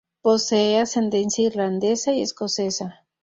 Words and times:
Posee 0.23 0.79
ascendencia 0.79 1.45
irlandesa 1.45 2.11
y 2.11 2.23
escocesa. 2.23 3.05